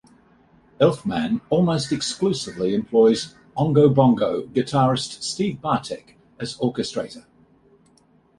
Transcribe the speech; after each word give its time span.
Elfman 0.79 1.41
almost 1.51 1.91
exclusively 1.91 2.73
employs 2.73 3.35
Oingo 3.55 3.93
Boingo 3.93 4.51
guitarist 4.51 5.21
Steve 5.21 5.61
Bartek 5.61 6.17
as 6.39 6.57
orchestrator. 6.57 7.25